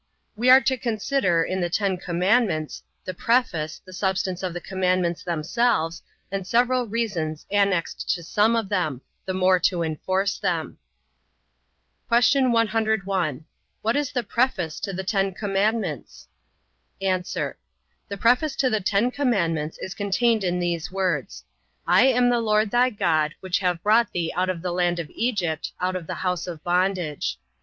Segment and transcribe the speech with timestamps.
[0.35, 5.21] We are to consider, in the Ten Commandments, the preface, the substance of the commandments
[5.21, 10.79] themselves, and several reasons annexed to some of them, the more to enforce them.
[12.11, 12.49] Q.
[12.49, 13.45] 101.
[13.83, 16.27] What is the preface to the Ten Commandments?
[16.99, 17.17] A.
[18.09, 21.43] The preface to the Ten Commandments is contained in these words,
[21.85, 25.11] I am the LORD thy God, which have brought thee out of the land of
[25.13, 27.37] Egypt, out of the house of bondage.